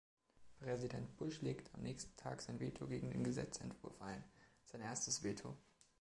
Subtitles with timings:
[0.57, 4.23] Präsident Bush legte am nächsten Tag sein Veto gegen den Gesetzentwurf ein-
[4.65, 5.55] sein erstes Veto.